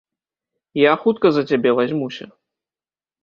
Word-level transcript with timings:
Я 0.79 0.93
хутка 1.01 1.31
за 1.35 1.43
цябе 1.51 1.75
вазьмуся. 1.79 2.25